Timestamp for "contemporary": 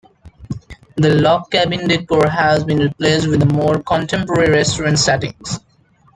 3.83-4.49